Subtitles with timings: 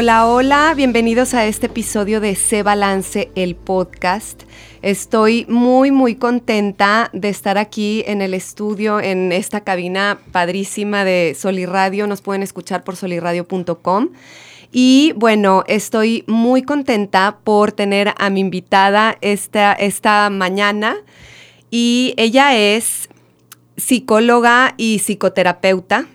[0.00, 4.44] Hola, hola, bienvenidos a este episodio de Se Balance el podcast.
[4.80, 11.34] Estoy muy, muy contenta de estar aquí en el estudio, en esta cabina padrísima de
[11.36, 12.06] Soliradio.
[12.06, 14.10] Nos pueden escuchar por soliradio.com.
[14.70, 20.94] Y bueno, estoy muy contenta por tener a mi invitada esta, esta mañana.
[21.72, 23.08] Y ella es
[23.76, 26.06] psicóloga y psicoterapeuta.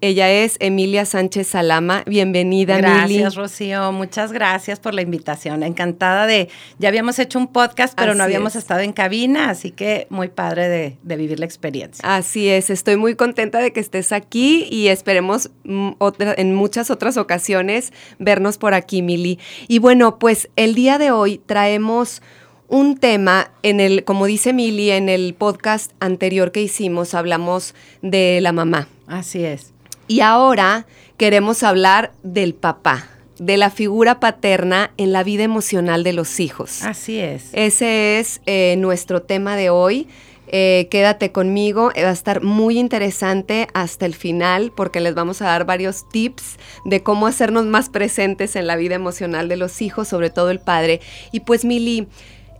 [0.00, 2.04] Ella es Emilia Sánchez Salama.
[2.06, 3.90] Bienvenida, Gracias, Rocío.
[3.90, 5.64] Muchas gracias por la invitación.
[5.64, 6.48] Encantada de.
[6.78, 8.62] Ya habíamos hecho un podcast, pero Así no habíamos es.
[8.62, 12.00] estado en cabina, así que muy padre de, de vivir la experiencia.
[12.14, 16.92] Así es, estoy muy contenta de que estés aquí y esperemos mm, otra- en muchas
[16.92, 19.40] otras ocasiones vernos por aquí, Mili.
[19.66, 22.22] Y bueno, pues el día de hoy traemos
[22.68, 28.38] un tema en el, como dice Mili, en el podcast anterior que hicimos hablamos de
[28.42, 28.86] la mamá.
[29.08, 29.72] Así es.
[30.08, 30.86] Y ahora
[31.18, 33.06] queremos hablar del papá,
[33.38, 36.82] de la figura paterna en la vida emocional de los hijos.
[36.82, 37.50] Así es.
[37.52, 40.08] Ese es eh, nuestro tema de hoy.
[40.50, 45.42] Eh, quédate conmigo, eh, va a estar muy interesante hasta el final porque les vamos
[45.42, 49.82] a dar varios tips de cómo hacernos más presentes en la vida emocional de los
[49.82, 51.02] hijos, sobre todo el padre.
[51.32, 52.08] Y pues Mili,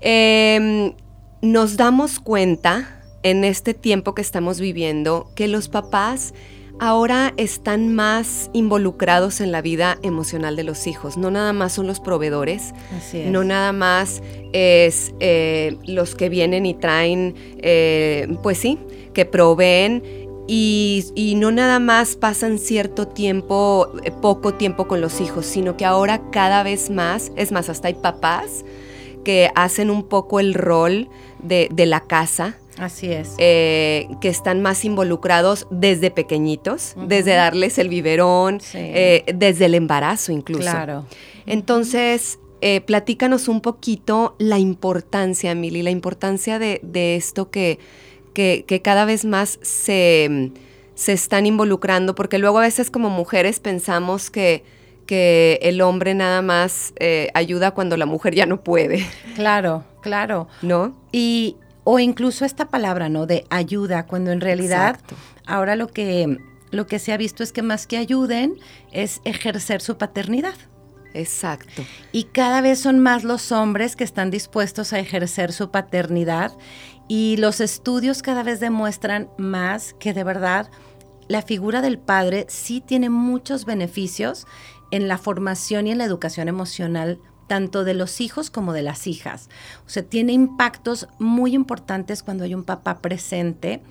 [0.02, 0.92] em,
[1.40, 6.34] nos damos cuenta en este tiempo que estamos viviendo que los papás
[6.78, 11.16] ahora están más involucrados en la vida emocional de los hijos.
[11.16, 12.72] No nada más son los proveedores,
[13.12, 18.78] no nada más es eh, los que vienen y traen, eh, pues sí,
[19.12, 20.02] que proveen
[20.46, 25.76] y, y no nada más pasan cierto tiempo, eh, poco tiempo con los hijos, sino
[25.76, 28.64] que ahora cada vez más, es más, hasta hay papás
[29.24, 31.10] que hacen un poco el rol
[31.42, 33.34] de, de la casa, Así es.
[33.38, 38.78] eh, que están más involucrados desde pequeñitos, desde darles el biberón, Sí.
[38.80, 40.62] eh, desde el embarazo incluso.
[40.70, 41.04] Claro.
[41.46, 47.78] Entonces, eh, platícanos un poquito la importancia, Mili, la importancia de, de esto que,
[48.34, 50.52] que, que cada vez más se,
[50.94, 54.62] se están involucrando, porque luego a veces como mujeres pensamos que,
[55.06, 60.48] que el hombre nada más eh, ayuda cuando la mujer ya no puede, Claro, claro.
[60.62, 60.94] ¿no?
[61.12, 61.56] Y,
[61.90, 63.24] o incluso esta palabra, ¿no?
[63.24, 65.16] De ayuda, cuando en realidad Exacto.
[65.46, 66.36] ahora lo que,
[66.70, 68.56] lo que se ha visto es que más que ayuden
[68.92, 70.52] es ejercer su paternidad.
[71.14, 71.82] Exacto.
[72.12, 76.52] Y cada vez son más los hombres que están dispuestos a ejercer su paternidad
[77.08, 80.70] y los estudios cada vez demuestran más que de verdad
[81.26, 84.46] la figura del padre sí tiene muchos beneficios
[84.90, 89.08] en la formación y en la educación emocional tanto de los hijos como de las
[89.08, 89.48] hijas.
[89.86, 93.82] O sea, tiene impactos muy importantes cuando hay un papá presente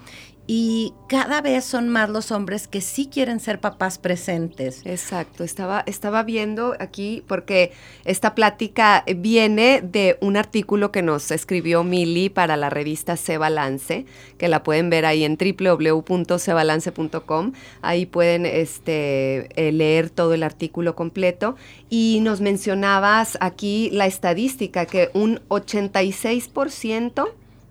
[0.49, 4.81] y cada vez son más los hombres que sí quieren ser papás presentes.
[4.85, 7.73] Exacto, estaba, estaba viendo aquí porque
[8.05, 14.05] esta plática viene de un artículo que nos escribió Mili para la revista Se Balance,
[14.37, 17.51] que la pueden ver ahí en www.sebalance.com.
[17.81, 21.57] Ahí pueden este, eh, leer todo el artículo completo.
[21.89, 27.27] Y nos mencionabas aquí la estadística que un 86%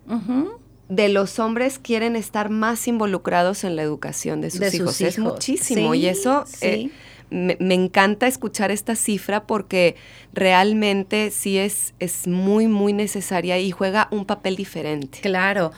[0.09, 0.66] Ujú.
[0.89, 5.01] De los hombres quieren estar más involucrados en la educación de sus, De sus hijos.
[5.01, 6.57] Es muchísimo Sí, y eso sí.
[6.65, 6.91] eh,
[7.29, 9.95] me, me encanta escuchar esta cifra porque
[10.33, 15.19] realmente sí es, es muy, muy necesaria y juega un papel diferente.
[15.21, 15.71] Claro.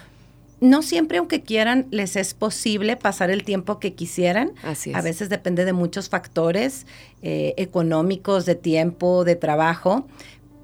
[0.61, 4.51] No siempre, aunque quieran, les es posible pasar el tiempo que quisieran.
[4.61, 4.95] Así es.
[4.97, 6.85] A veces depende de muchos factores
[7.23, 10.05] eh, económicos, de tiempo, de trabajo.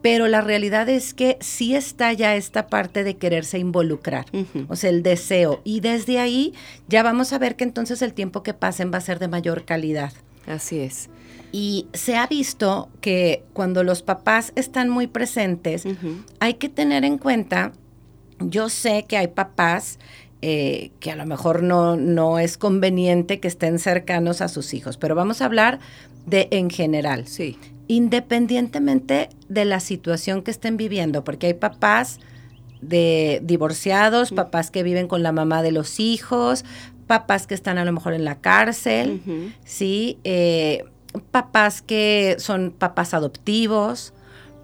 [0.06, 4.28] Pero la realidad es que sí está ya esta parte de quererse involucrar,
[4.68, 5.62] o sea, el deseo.
[5.64, 6.54] Y desde ahí
[6.88, 9.66] ya vamos a ver que entonces el tiempo que pasen va a ser de mayor
[9.66, 10.14] calidad.
[10.46, 11.10] Así es.
[11.52, 15.88] Y se ha visto que cuando los papás están muy presentes,
[16.40, 17.72] hay que tener en cuenta,
[18.40, 19.98] yo sé que hay papás
[20.44, 24.98] eh, que a lo mejor no, no es conveniente que estén cercanos a sus hijos,
[24.98, 25.80] pero vamos a hablar
[26.28, 27.58] de en general, Sí.
[27.88, 32.20] Independientemente de la situación que estén viviendo, porque hay papás
[32.82, 36.66] de divorciados, papás que viven con la mamá de los hijos,
[37.08, 39.54] papás que están a lo mejor en la cárcel.
[39.64, 40.20] ¿sí?
[40.24, 40.84] Eh,
[41.32, 44.14] papás que son papás adoptivos,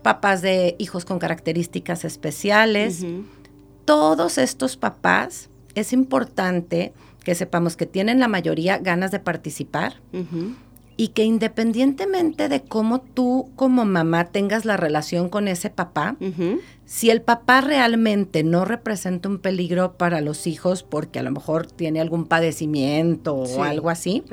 [0.02, 3.06] papás de hijos con características especiales.
[3.86, 9.96] Todos estos papás es importante que sepamos que tienen la mayoría ganas de participar
[10.98, 16.16] y que independientemente de cómo tú como mamá tengas la relación con ese papá,
[16.86, 21.66] si el papá realmente no representa un peligro para los hijos porque a lo mejor
[21.66, 24.24] tiene algún padecimiento o algo así,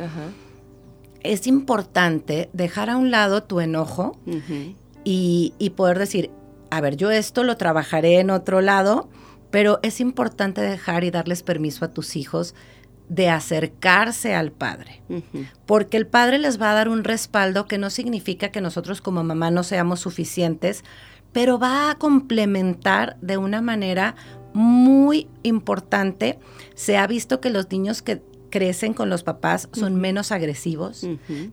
[1.22, 4.18] es importante dejar a un lado tu enojo
[5.04, 6.30] y, y poder decir,
[6.70, 9.08] a ver, yo esto lo trabajaré en otro lado,
[9.50, 12.54] pero es importante dejar y darles permiso a tus hijos
[13.08, 15.00] de acercarse al padre,
[15.66, 19.24] porque el padre les va a dar un respaldo que no significa que nosotros como
[19.24, 20.84] mamá no seamos suficientes,
[21.32, 24.14] pero va a complementar de una manera
[24.52, 26.38] muy importante.
[26.74, 28.20] Se ha visto que los niños que
[28.50, 31.06] crecen con los papás son menos agresivos,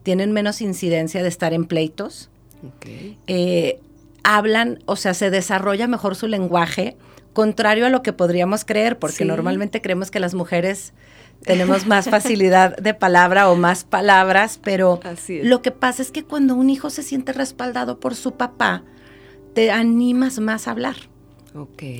[0.03, 2.29] tienen menos incidencia de estar en pleitos,
[3.27, 3.79] eh,
[4.23, 6.97] hablan, o sea, se desarrolla mejor su lenguaje,
[7.33, 10.93] contrario a lo que podríamos creer, porque normalmente creemos que las mujeres
[11.43, 16.55] tenemos más facilidad de palabra o más palabras, pero lo que pasa es que cuando
[16.55, 18.83] un hijo se siente respaldado por su papá,
[19.53, 20.95] te animas más a hablar.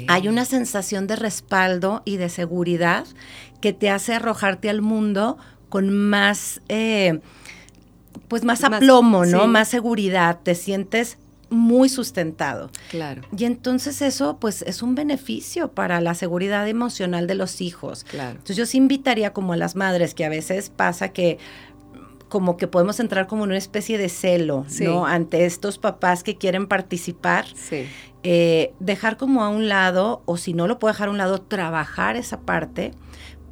[0.09, 3.05] Hay una sensación de respaldo y de seguridad
[3.61, 5.37] que te hace arrojarte al mundo
[5.69, 7.21] con más, eh,
[8.27, 9.47] pues más aplomo, ¿no?
[9.47, 10.39] Más seguridad.
[10.43, 11.17] Te sientes
[11.55, 12.69] muy sustentado.
[12.89, 13.23] Claro.
[13.35, 18.03] Y entonces eso pues es un beneficio para la seguridad emocional de los hijos.
[18.03, 18.31] Claro.
[18.31, 21.37] Entonces yo sí invitaría como a las madres que a veces pasa que
[22.29, 25.05] como que podemos entrar como en una especie de celo, ¿no?
[25.05, 27.45] Ante estos papás que quieren participar.
[27.55, 27.85] Sí.
[28.23, 31.41] Eh, dejar como a un lado, o si no lo puedo dejar a un lado,
[31.41, 32.91] trabajar esa parte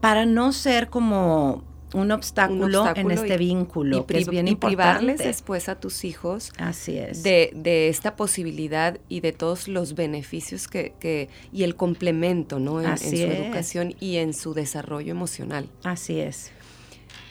[0.02, 5.19] para no ser como un obstáculo, en este vínculo, y que es bien y privarles
[5.19, 7.24] después a tus hijos Así es.
[7.24, 12.81] De, de, esta posibilidad y de todos los beneficios que, que y el complemento, ¿no?
[12.81, 15.69] En, su educación y en su desarrollo emocional.
[15.84, 16.51] Así es.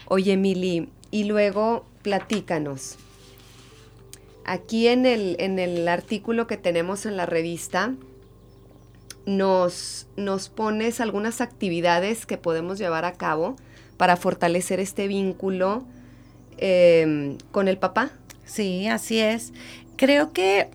[0.07, 2.97] Oye, Mili, y luego platícanos.
[4.45, 7.95] Aquí en el, en el artículo que tenemos en la revista,
[9.25, 13.57] nos, nos pones algunas actividades que podemos llevar a cabo
[14.03, 15.85] para fortalecer este vínculo
[16.59, 18.11] em, con el papá.
[18.45, 19.53] Sí, así es.
[19.95, 20.71] Creo que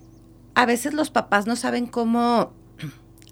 [0.54, 2.54] a veces los papás no saben cómo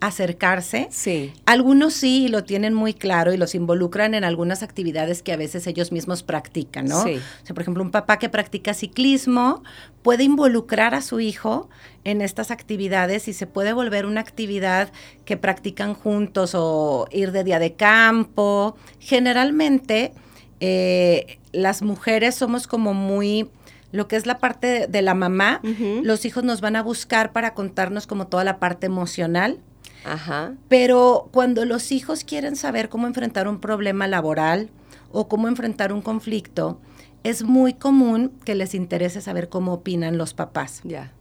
[0.00, 0.88] acercarse.
[0.90, 1.32] Sí.
[1.46, 5.66] Algunos sí lo tienen muy claro y los involucran en algunas actividades que a veces
[5.66, 7.02] ellos mismos practican, ¿no?
[7.02, 7.14] Sí.
[7.42, 9.62] O sea, por ejemplo, un papá que practica ciclismo
[10.02, 11.68] puede involucrar a su hijo
[12.04, 14.92] en estas actividades y se puede volver una actividad
[15.24, 18.76] que practican juntos o ir de día de campo.
[18.98, 20.12] Generalmente,
[20.60, 23.48] eh, las mujeres somos como muy
[23.92, 25.60] lo que es la parte de la mamá,
[26.02, 29.58] los hijos nos van a buscar para contarnos como toda la parte emocional.
[30.06, 30.54] Ajá.
[30.68, 34.70] Pero cuando los hijos quieren saber cómo enfrentar un problema laboral
[35.12, 36.80] o cómo enfrentar un conflicto,
[37.24, 40.80] es muy común que les interese saber cómo opinan los papás.
[40.84, 41.12] Ya.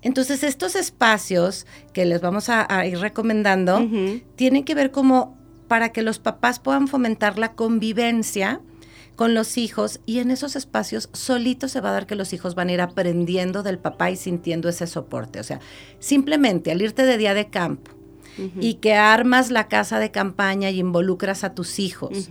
[0.00, 3.88] Entonces, estos espacios que les vamos a, ir recomendando
[4.36, 5.36] tienen que ver como
[5.68, 8.60] para que los papás puedan fomentar la convivencia
[9.16, 12.54] con los hijos y en esos espacios solito se va a dar que los hijos
[12.54, 15.40] van a ir aprendiendo del papá y sintiendo ese soporte.
[15.40, 15.60] O sea,
[15.98, 17.90] simplemente al irte de día de campo
[18.58, 22.30] y que armas la casa de campaña y involucras a tus hijos,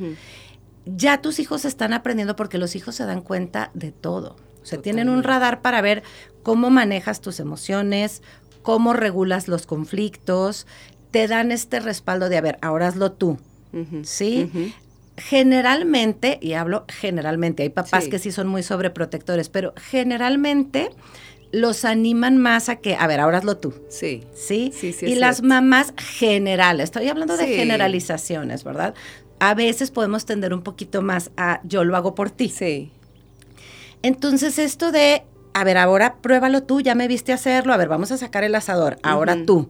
[0.86, 4.36] ya tus hijos están aprendiendo porque los hijos se dan cuenta de todo.
[4.64, 6.02] O sea, tienen un radar para ver
[6.44, 8.24] cómo manejas tus emociones,
[8.64, 10.66] cómo regulas los conflictos,
[11.12, 13.38] te dan este respaldo de, a ver, ahora hazlo tú.
[14.04, 14.74] ¿Sí?
[15.28, 20.90] Generalmente, y hablo generalmente, hay papás que sí son muy sobreprotectores, pero generalmente
[21.52, 23.74] los animan más a que, a ver, ahora hazlo tú.
[23.90, 24.24] Sí.
[24.34, 24.72] Sí.
[24.74, 28.96] sí, sí y las mamás generales, estoy hablando de generalizaciones, ¿verdad?
[29.40, 32.50] A veces podemos tender un poquito más a yo lo hago por ti.
[32.50, 32.92] Sí.
[34.02, 35.24] Entonces esto de,
[35.54, 38.56] a ver, ahora pruébalo tú, ya me viste hacerlo, a ver, vamos a sacar el
[38.56, 39.70] asador, ahora tú.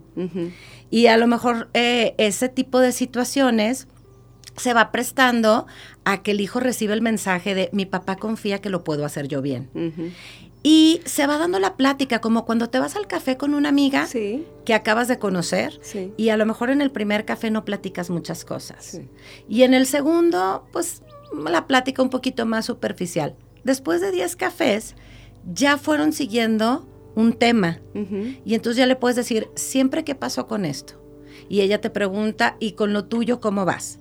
[0.90, 3.88] Y a lo mejor eh, ese tipo de situaciones
[4.58, 5.66] se va prestando
[6.04, 9.28] a que el hijo reciba el mensaje de mi papá confía que lo puedo hacer
[9.28, 9.70] yo bien.
[10.64, 14.08] Y se va dando la plática, como cuando te vas al café con una amiga
[14.66, 15.80] que acabas de conocer
[16.18, 19.02] y a lo mejor en el primer café no platicas muchas cosas.
[19.50, 21.02] Y en el segundo, pues
[21.50, 23.36] la plática un poquito más superficial.
[23.64, 24.96] Después de 10 cafés,
[25.52, 27.80] ya fueron siguiendo un tema.
[28.46, 31.02] Y entonces ya le puedes decir, siempre qué pasó con esto.
[31.50, 33.98] Y ella te pregunta, ¿y con lo tuyo cómo vas?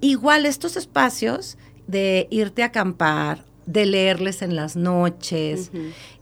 [0.00, 5.70] Igual estos espacios de irte a acampar, de leerles en las noches,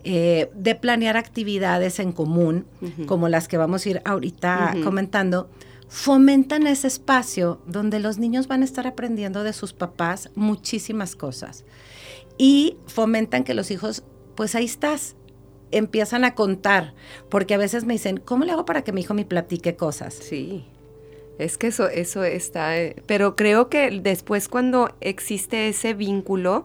[0.04, 2.66] eh, de planear actividades en común,
[3.06, 5.48] como las que vamos a ir ahorita comentando,
[5.88, 11.64] fomentan ese espacio donde los niños van a estar aprendiendo de sus papás muchísimas cosas.
[12.38, 14.02] Y fomentan que los hijos,
[14.34, 15.14] pues ahí estás,
[15.70, 16.94] empiezan a contar,
[17.28, 20.14] porque a veces me dicen, ¿cómo le hago para que mi hijo me platique cosas?
[20.14, 20.64] Sí.
[21.38, 26.64] Es que eso, eso está, eh, pero creo que después cuando existe ese vínculo,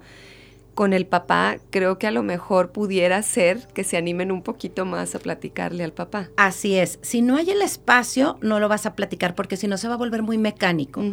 [0.74, 4.86] con el papá, creo que a lo mejor pudiera ser que se animen un poquito
[4.86, 6.30] más a platicarle al papá.
[6.38, 7.00] Así es.
[7.02, 9.96] Si no hay el espacio, no lo vas a platicar porque si no se va
[9.96, 11.04] a volver muy mecánico.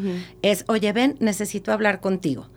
[0.42, 2.48] Es, oye, ven, necesito hablar contigo.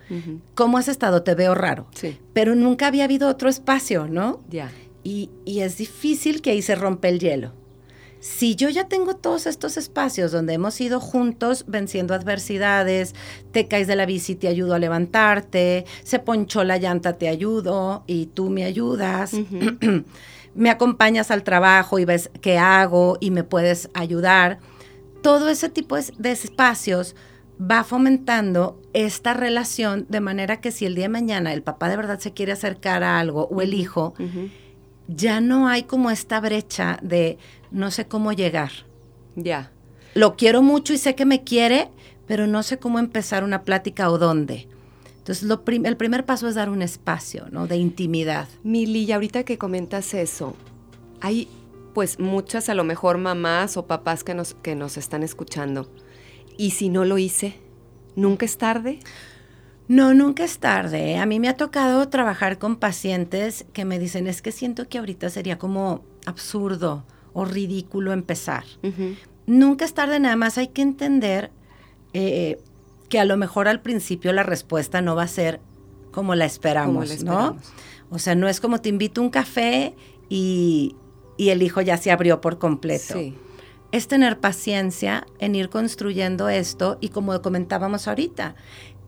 [0.55, 1.23] ¿Cómo has estado?
[1.23, 1.87] Te veo raro.
[1.95, 2.17] Sí.
[2.33, 4.41] Pero nunca había habido otro espacio, ¿no?
[4.49, 4.71] Ya.
[5.03, 7.53] Y, y es difícil que ahí se rompe el hielo
[8.21, 13.15] si yo ya tengo todos estos espacios donde hemos ido juntos venciendo adversidades,
[13.51, 18.03] te caes de la bici, te ayudo a levantarte, se ponchó la llanta, te ayudo
[18.05, 19.33] y tú me ayudas,
[20.55, 24.59] me acompañas al trabajo y ves qué hago y me puedes ayudar.
[25.23, 27.15] Todo ese tipo de espacios
[27.59, 31.97] va fomentando esta relación de manera que si el día de mañana el papá de
[31.97, 34.13] verdad se quiere acercar a algo o el hijo,
[35.15, 37.37] ya no hay como esta brecha de
[37.71, 38.71] no sé cómo llegar.
[39.35, 39.71] Ya.
[40.13, 41.89] Lo quiero mucho y sé que me quiere,
[42.27, 44.67] pero no sé cómo empezar una plática o dónde.
[45.17, 47.67] Entonces, lo el primer paso es dar un espacio, ¿no?
[47.67, 48.47] De intimidad.
[48.63, 50.55] Mili, y ahorita que comentas eso,
[51.21, 51.47] hay
[51.93, 55.91] pues muchas a lo mejor mamás o papás que nos, que nos están escuchando.
[56.57, 57.55] ¿Y si no lo hice?
[58.15, 58.99] ¿Nunca es tarde?
[59.91, 61.17] No, nunca es tarde.
[61.17, 64.97] A mí me ha tocado trabajar con pacientes que me dicen, es que siento que
[64.97, 68.63] ahorita sería como absurdo o ridículo empezar.
[69.47, 71.51] Nunca es tarde, nada más hay que entender
[72.13, 72.57] eh,
[73.09, 75.59] que a lo mejor al principio la respuesta no va a ser
[76.11, 77.57] como la esperamos, ¿no?
[78.09, 79.93] O sea, no es como te invito a un café
[80.29, 80.95] y,
[81.37, 83.15] el hijo ya se abrió por completo.
[83.91, 88.55] Es tener paciencia en ir construyendo esto y como comentábamos ahorita,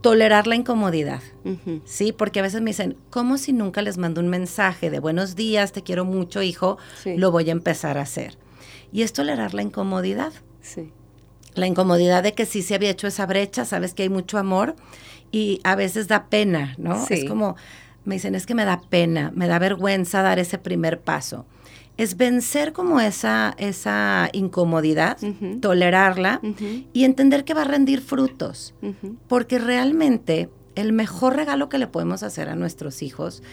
[0.04, 1.22] tolerar la incomodidad,
[1.86, 2.12] ¿sí?
[2.12, 5.72] Porque a veces me dicen, ¿cómo si nunca les mando un mensaje de buenos días,
[5.72, 6.78] te quiero mucho, hijo?
[7.06, 8.38] Lo voy a empezar a hacer.
[8.92, 10.34] Y es tolerar la incomodidad.
[10.62, 10.92] Sí.
[11.56, 14.76] La incomodidad de que sí se había hecho esa brecha, sabes que hay mucho amor
[15.32, 17.08] y a veces da pena, ¿no?
[17.10, 17.56] Es como,
[18.04, 21.46] me dicen, es que me da pena, me da vergüenza dar ese primer paso
[21.98, 25.18] es vencer como esa, esa incomodidad,
[25.62, 26.42] tolerarla
[26.92, 28.74] y entender que va a rendir frutos.
[29.28, 33.44] Porque realmente el mejor regalo que le podemos hacer a nuestros hijos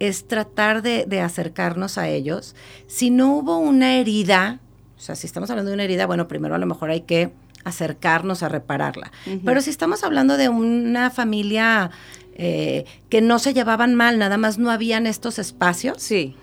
[0.00, 2.56] es tratar de, acercarnos a ellos.
[2.86, 4.60] Si no hubo una herida,
[4.96, 7.32] o sea, si estamos hablando de una herida, bueno, primero a lo mejor hay que
[7.64, 9.12] acercarnos a repararla.
[9.44, 11.90] Pero si estamos hablando de una familia
[12.34, 16.34] eh, que no se llevaban mal, nada más no habían estos espacios, sí.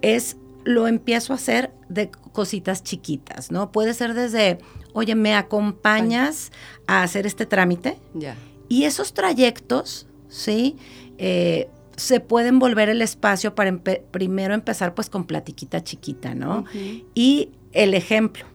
[0.00, 3.72] es lo empiezo a hacer de cositas chiquitas, ¿no?
[3.72, 4.58] Puede ser desde,
[4.92, 6.52] oye, ¿me acompañas
[6.86, 7.98] a hacer este trámite?
[8.14, 8.36] Ya.
[8.68, 10.76] Y esos trayectos, ¿sí?
[11.18, 13.78] Eh, se pueden volver el espacio para
[14.10, 16.64] primero empezar pues con platiquita chiquita, ¿no?
[17.14, 18.46] Y el ejemplo.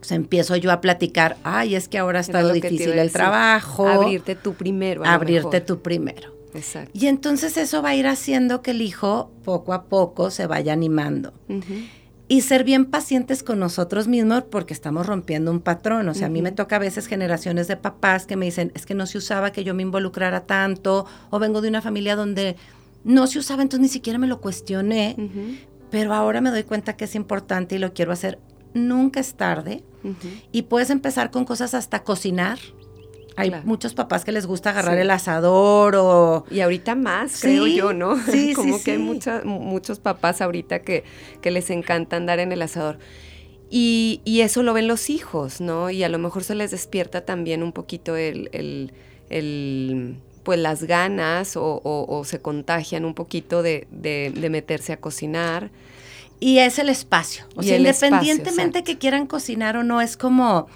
[0.00, 3.86] O sea, empiezo yo a platicar, ay, es que ahora ha estado difícil el trabajo.
[3.86, 5.04] Abrirte tú primero.
[5.04, 6.39] abrirte tú primero.
[6.54, 6.90] Exacto.
[6.92, 10.72] Y entonces eso va a ir haciendo que el hijo poco a poco se vaya
[10.72, 11.32] animando.
[12.28, 16.08] Y ser bien pacientes con nosotros mismos porque estamos rompiendo un patrón.
[16.08, 18.86] O sea, a mí me toca a veces generaciones de papás que me dicen, es
[18.86, 22.56] que no se usaba que yo me involucrara tanto, o vengo de una familia donde
[23.02, 25.16] no se usaba, entonces ni siquiera me lo cuestioné,
[25.90, 28.38] pero ahora me doy cuenta que es importante y lo quiero hacer.
[28.74, 29.82] Nunca es tarde.
[30.52, 32.58] Y puedes empezar con cosas hasta cocinar.
[33.40, 36.44] Hay muchos papás que les gusta agarrar el asador o...
[36.50, 38.16] Y ahorita más, creo yo, ¿no?
[38.30, 41.04] Sí, Como que hay muchos papás ahorita que,
[41.40, 42.98] que les encanta andar en el asador.
[43.70, 45.90] Y, y, eso lo ven los hijos, ¿no?
[45.90, 48.92] Y a lo mejor se les despierta también un poquito el, el,
[49.28, 54.96] el pues las ganas o, o, se contagian un poquito de, de, de, meterse a
[54.96, 55.70] cocinar.
[56.40, 57.44] Y es el espacio.
[57.54, 60.66] O sea, independientemente que quieran cocinar o no, es como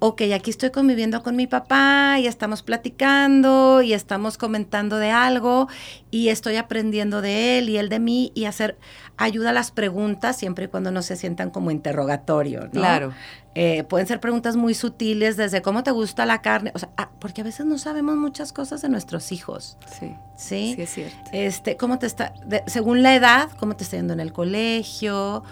[0.00, 5.68] ok, aquí estoy conviviendo con mi papá y estamos platicando y estamos comentando de algo
[6.10, 8.78] y estoy aprendiendo de él y él de mí y hacer
[9.16, 12.70] ayuda a las preguntas siempre y cuando no se sientan como interrogatorio, ¿no?
[12.70, 13.12] Claro.
[13.54, 17.10] Eh, pueden ser preguntas muy sutiles desde cómo te gusta la carne, o sea, ah,
[17.18, 19.76] porque a veces no sabemos muchas cosas de nuestros hijos.
[19.98, 20.14] Sí.
[20.36, 21.30] Sí, sí es cierto.
[21.32, 22.32] Este, cómo te está,
[22.66, 25.42] según la edad, cómo te está yendo en el colegio,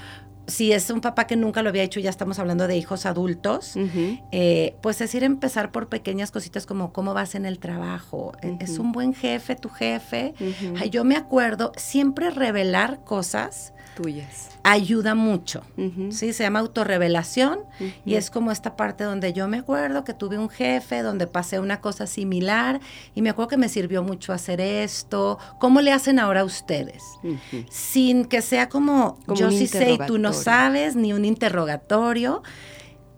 [0.47, 3.75] si es un papá que nunca lo había hecho, ya estamos hablando de hijos adultos,
[4.33, 8.33] eh, pues es ir a empezar por pequeñas cositas como cómo vas en el trabajo.
[8.43, 10.35] E, es un buen jefe, tu jefe.
[10.91, 14.50] yo me acuerdo siempre revelar cosas tuyas.
[14.62, 15.62] Ayuda mucho.
[16.11, 16.33] ¿sí?
[16.33, 17.61] Se llama autorrevelación
[18.05, 21.59] y es como esta parte donde yo me acuerdo que tuve un jefe, donde pasé
[21.59, 22.81] una cosa similar
[23.15, 25.38] y me acuerdo que me sirvió mucho hacer esto.
[25.59, 27.03] ¿Cómo le hacen ahora ustedes?
[27.71, 32.43] Sin que sea como, yo sí sé y tú no sabes, ni un interrogatorio.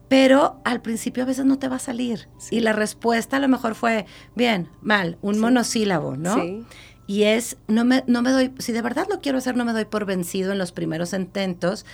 [0.09, 2.29] Pero al principio a veces no te va a salir.
[2.51, 6.35] Y la respuesta a lo mejor fue, bien, mal, un monosílabo, ¿no?
[6.37, 6.65] Sí.
[7.07, 9.73] Y es, no me, no me doy, si de verdad lo quiero hacer, no me
[9.73, 11.87] doy por vencido en los primeros intentos.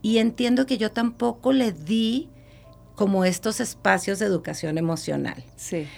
[0.00, 2.28] Y entiendo que yo tampoco le di
[2.94, 5.42] como estos espacios de educación emocional.
[5.56, 5.88] Sí.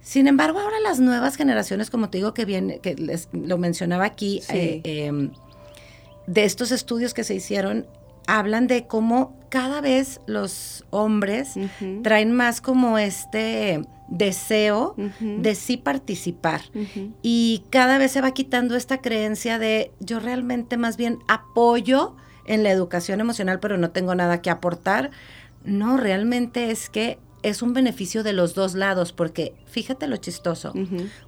[0.00, 4.04] Sin embargo, ahora las nuevas generaciones, como te digo, que viene, que les, lo mencionaba
[4.04, 5.32] aquí, eh, em,
[6.26, 7.86] de estos estudios que se hicieron,
[8.26, 11.54] hablan de cómo cada vez los hombres
[12.02, 16.62] traen más como este deseo de sí participar.
[17.22, 22.62] Y cada vez se va quitando esta creencia de yo realmente más bien apoyo en
[22.62, 25.10] la educación emocional, pero no tengo nada que aportar.
[25.64, 30.72] No, realmente es que es un beneficio de los dos lados, porque fíjate lo chistoso,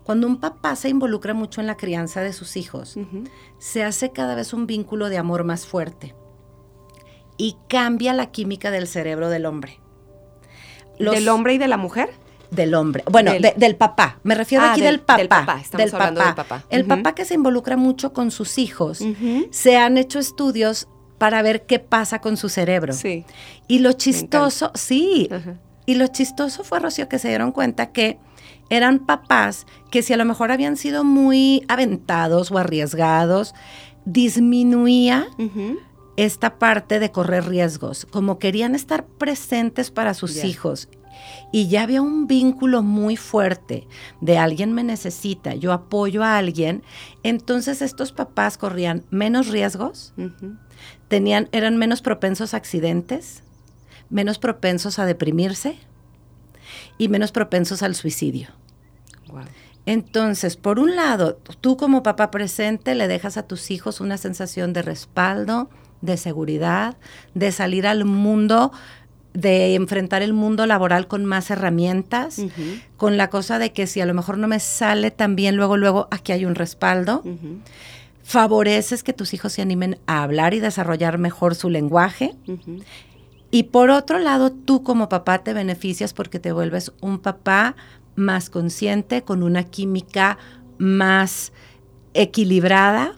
[0.05, 2.97] cuando un papá se involucra mucho en la crianza de sus hijos,
[3.59, 6.15] se hace cada vez un vínculo de amor más fuerte
[7.37, 9.81] y cambia la química del cerebro del hombre.
[10.99, 12.11] ¿Del hombre y de la mujer?
[12.51, 13.03] Del hombre.
[13.11, 14.19] Bueno, del, papá.
[14.25, 15.17] Me refiero ah, aquí del, papá.
[15.17, 15.61] Del papá.
[15.61, 16.65] Estamos hablando del papá.
[16.69, 19.03] El papá que se involucra mucho con sus hijos.
[19.51, 20.87] Se han hecho estudios
[21.19, 22.93] para ver qué pasa con su cerebro.
[22.93, 23.25] Sí.
[23.69, 25.31] Y lo chistoso, sí.
[25.87, 28.19] Y lo chistoso fue, Rocío, que se dieron cuenta que
[28.71, 33.55] eran papás que si a lo mejor habían sido muy aventados o arriesgados,
[34.05, 35.27] disminuía
[36.25, 40.89] esta parte de correr riesgos, como querían estar presentes para sus hijos.
[41.53, 43.87] Y ya había un vínculo muy fuerte
[44.21, 46.83] de alguien me necesita, yo apoyo a alguien.
[47.23, 50.15] Entonces estos papás corrían menos riesgos,
[51.09, 53.43] tenían, eran menos propensos a accidentes,
[54.11, 55.77] menos propensos a deprimirse
[56.99, 58.49] y menos propensos al suicidio.
[59.85, 64.73] Entonces, por un lado, tú como papá presente le dejas a tus hijos una sensación
[64.73, 65.71] de respaldo,
[66.03, 66.97] de seguridad,
[67.35, 68.73] de salir al mundo
[69.35, 72.41] de enfrentar el mundo laboral con más herramientas,
[72.97, 75.77] con la cosa de que si a lo mejor no me sale tan bien, luego,
[75.77, 77.23] luego aquí hay un respaldo.
[78.25, 82.35] Favoreces que tus hijos se animen a hablar y desarrollar mejor su lenguaje.
[83.51, 87.75] Y por otro lado, tú como papá te beneficias porque te vuelves un papá
[88.17, 90.39] más consciente, con una química
[90.79, 91.53] más
[92.15, 93.15] equilibrada,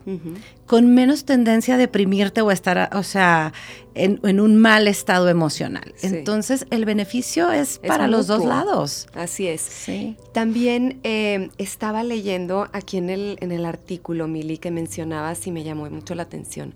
[0.66, 3.52] con menos tendencia a deprimirte o estar, o sea,
[3.94, 5.94] en, un mal estado emocional.
[6.02, 9.08] Entonces, el beneficio es, para los dos lados.
[9.14, 9.86] Así es.
[10.32, 15.64] También eh, estaba leyendo aquí en el, en el artículo, Mili, que mencionabas y me
[15.64, 16.74] llamó mucho la atención.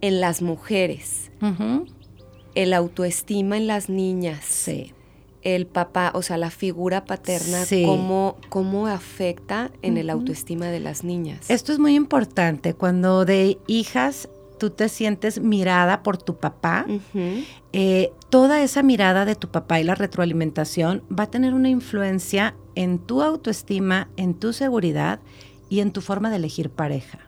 [0.00, 1.30] En las mujeres,
[2.54, 4.44] el autoestima en las niñas.
[4.44, 4.92] Sí
[5.44, 11.04] el papá, o sea, la figura paterna, cómo, cómo, afecta en el autoestima de las
[11.04, 11.50] niñas.
[11.50, 12.74] Esto es muy importante.
[12.74, 14.28] Cuando de hijas
[14.58, 16.86] tú te sientes mirada por tu papá,
[17.72, 22.54] eh, toda esa mirada de tu papá y la retroalimentación va a tener una influencia
[22.74, 25.20] en tu autoestima, en tu seguridad
[25.68, 27.18] y en tu forma de elegir pareja.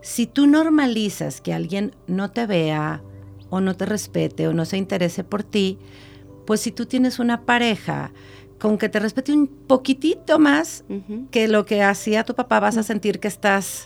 [0.00, 3.02] Si tú normalizas que alguien no te vea
[3.50, 5.78] o no te respete o no se interese por ti,
[6.48, 8.10] pues si tú tienes una pareja
[8.58, 10.82] con que te respete un poquitito más
[11.30, 13.84] que lo que hacía tu papá, vas a sentir que estás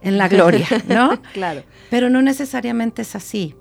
[0.00, 1.20] en la gloria, ¿no?
[1.32, 1.64] claro.
[1.90, 3.56] Pero no necesariamente es así.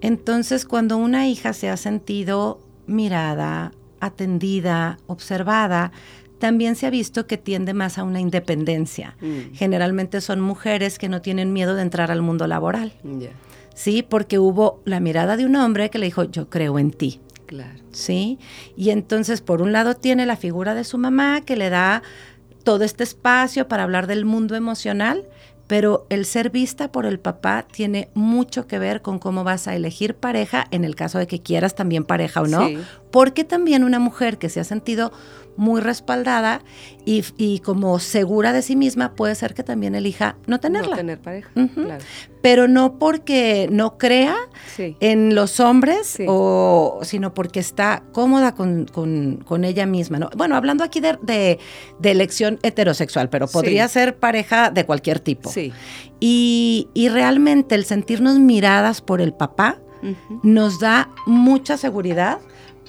[0.00, 5.92] Entonces, cuando una hija se ha sentido mirada, atendida, observada,
[6.38, 9.18] también se ha visto que tiende más a una independencia.
[9.20, 9.52] Mm.
[9.52, 12.94] Generalmente son mujeres que no tienen miedo de entrar al mundo laboral.
[13.74, 17.20] Sí, porque hubo la mirada de un hombre que le dijo, yo creo en ti.
[17.46, 17.78] Claro.
[17.92, 18.38] ¿Sí?
[18.76, 22.02] Y entonces, por un lado, tiene la figura de su mamá que le da
[22.64, 25.24] todo este espacio para hablar del mundo emocional,
[25.66, 29.74] pero el ser vista por el papá tiene mucho que ver con cómo vas a
[29.74, 32.68] elegir pareja, en el caso de que quieras también pareja o no,
[33.10, 35.12] Porque también una mujer que se ha sentido
[35.56, 36.62] muy respaldada
[37.06, 40.90] y, como segura de sí misma, puede ser que también elija no tenerla.
[40.90, 42.04] No tener pareja, claro.
[42.40, 44.36] Pero no porque no crea
[44.78, 50.18] en los hombres, o, sino porque está cómoda con, ella misma.
[50.18, 50.30] ¿no?
[50.36, 55.50] Bueno, hablando aquí de, de, elección heterosexual, pero podría ser pareja de cualquier tipo.
[55.50, 55.72] Sí.
[56.20, 59.78] Y, y realmente el sentirnos miradas por el papá
[60.42, 62.40] nos da mucha seguridad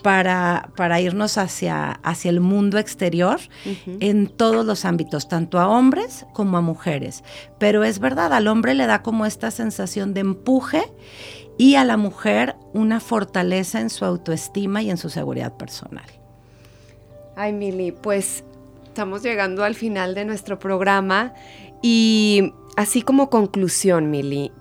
[0.05, 3.39] para, para irnos hacia, hacia el mundo exterior
[3.87, 7.23] en todos los ámbitos, tanto a hombres como a mujeres.
[7.57, 10.83] Pero es verdad, al hombre le da como esta sensación de empuje
[11.57, 16.05] y a la mujer una fortaleza en su autoestima y en su seguridad personal.
[17.35, 18.43] Ay, Mili, pues
[18.85, 21.33] estamos llegando al final de nuestro programa
[21.81, 24.51] y así como conclusión, Mili,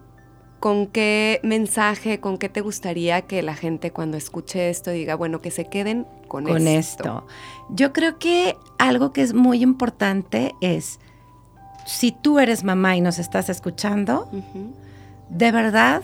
[0.64, 5.42] ¿con qué mensaje, con qué te gustaría que la gente cuando escuche esto diga, bueno,
[5.42, 7.27] que se queden con, con esto?
[7.68, 11.00] Yo creo que algo que es muy importante es,
[11.85, 14.31] si tú eres mamá y nos estás escuchando,
[15.29, 16.03] de verdad,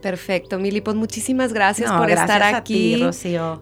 [0.00, 3.04] Perfecto, Mili, pues muchísimas gracias por estar aquí.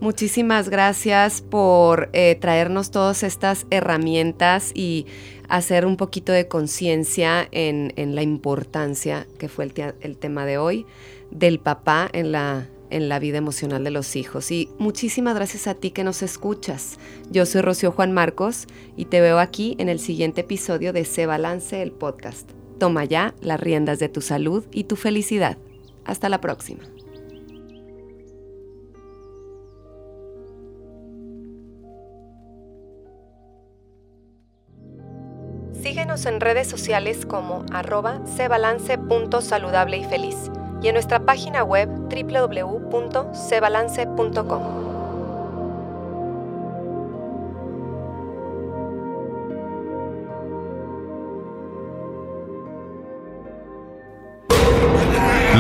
[0.01, 5.07] Muchísimas gracias por eh, traernos todas estas herramientas y
[5.49, 9.65] hacer un poquito de conciencia en, la importancia que fue
[10.01, 10.87] el, tema de hoy
[11.31, 14.51] del papá en la, en la vida emocional de los hijos.
[14.51, 16.99] Y muchísimas gracias a ti que nos escuchas.
[17.31, 21.25] Yo soy Rocío Juan Marcos y te veo aquí en el siguiente episodio de Se
[21.25, 22.51] Balance el podcast.
[22.79, 25.57] Toma ya las riendas de tu salud y tu felicidad.
[26.07, 26.85] Hasta la próxima.
[35.83, 40.51] Síguenos en redes sociales como arroba cebalance.saludable y feliz
[40.83, 44.86] y en nuestra página web www.cebalance.com.